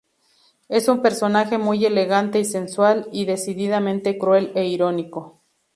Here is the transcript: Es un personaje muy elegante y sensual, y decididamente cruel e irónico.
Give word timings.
Es 0.67 0.87
un 0.87 1.03
personaje 1.03 1.59
muy 1.59 1.85
elegante 1.85 2.39
y 2.39 2.45
sensual, 2.45 3.07
y 3.11 3.25
decididamente 3.25 4.17
cruel 4.17 4.51
e 4.55 4.65
irónico. 4.65 5.43